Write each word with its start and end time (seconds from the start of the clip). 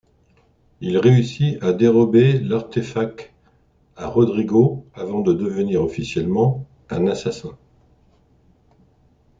Il 0.79 0.97
réussit 0.97 1.61
à 1.61 1.73
dérober 1.73 2.39
l'artefact 2.39 3.31
à 3.95 4.07
Rodrigo 4.07 4.83
avant 4.95 5.21
de 5.21 5.31
devenir, 5.31 5.83
officiellement, 5.83 6.65
un 6.89 7.05
Assassin. 7.05 7.55